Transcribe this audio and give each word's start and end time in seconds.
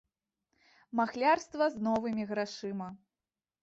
Махлярства 1.01 1.69
з 1.77 1.87
новымі 1.91 2.23
грашыма. 2.35 2.95